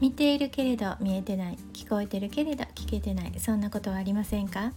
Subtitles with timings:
[0.00, 3.32] 見ているけれど見えてない聞こえてるけれど聞けてない。
[3.38, 4.72] そんなことはありませんか？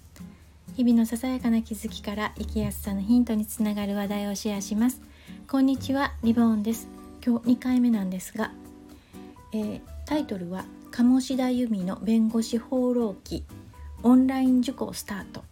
[0.77, 5.01] 日々のささやかな気づきから生きやすさのヒントにつながる話題をシェアします。
[5.47, 6.87] こんにちはリボーンです。
[7.25, 8.53] 今日2回目なんですが、
[9.51, 13.43] えー、タイトルは鴨志田由美の弁護士放浪記
[14.03, 15.43] オンライン受講スタート。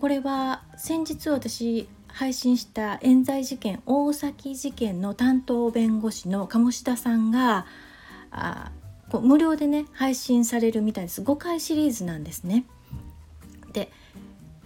[0.00, 7.64] これは先日私配信した冤罪事件大崎事件の担当弁護士の鴨志田さんが
[8.30, 8.72] あ
[9.10, 12.64] こう無料でね配信されるみたいです5回シリーズなんですね。
[13.72, 13.90] で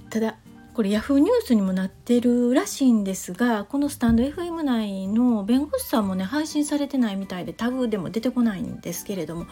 [0.09, 0.37] ただ
[0.73, 9.47] これ Yahoo ニュースにもなってるらしいんですがこのスタンド FM 内の弁護士さんもね配信されてないみたいでタグでも出てこないんですけれども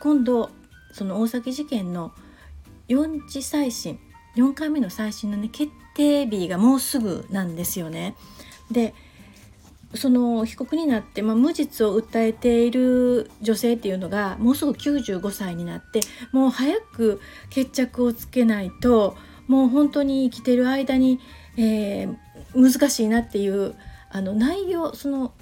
[0.00, 0.50] 今度
[0.92, 2.12] その大崎事件の
[2.88, 4.00] 4次再審
[4.36, 8.14] 4回目の再審のね決定日がもうすぐなんですよね。
[8.70, 8.94] で
[9.94, 21.20] その被告になって、まあ、無実を訴えている女性っていうのがもうすぐ95歳になってもう早く決着をつけないともう本当に生きてる間に、
[21.56, 22.16] えー、
[22.54, 23.74] 難しいなっていう
[24.10, 25.32] あの内容その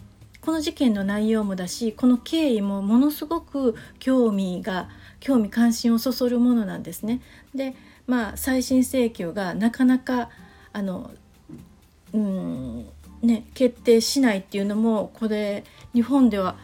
[0.41, 7.21] この事件の内容もだしこの経緯もものすごく興味が興味関心をそそるものなんですね。
[7.53, 7.75] で
[8.07, 10.31] まあ再審請求がなかなか
[10.73, 11.11] あの
[12.13, 12.87] うん
[13.27, 16.57] ね決定しないっていうのもこれ日本では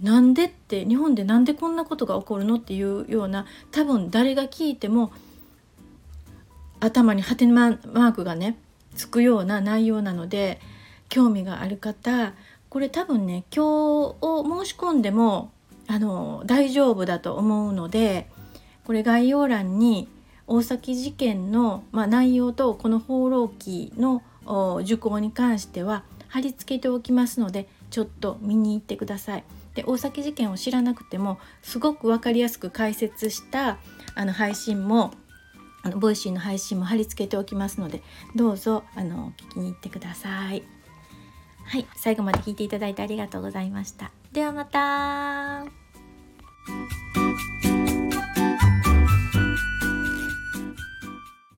[0.00, 5.12] なんでって日本でなんでこんなことが起こるのっていうような多分誰が聞いても
[6.80, 8.58] 頭にハテナマークがね
[8.96, 10.60] つくような内容なので
[11.08, 12.34] 興味がある方
[12.68, 15.52] これ多分ね今日を申し込んでも
[15.86, 18.28] あの大丈夫だと思うので
[18.84, 20.08] これ概要欄に
[20.46, 24.22] 大崎事件の、まあ、内容とこの放浪記の
[24.82, 29.44] 受講に関しては貼り付けておきますのでちょっと見に行ってください。
[29.74, 33.78] で大崎事件を知らなくてもすごく分かりやすく解説した
[34.14, 35.12] あの配信も
[35.82, 38.02] あのボイシーの配信も貼り付けておきますので
[38.34, 40.62] どうぞあの聞きに行ってください。
[41.66, 44.10] はい、最後まで聞いていただいてありがとうございました。
[44.32, 45.64] ではまた。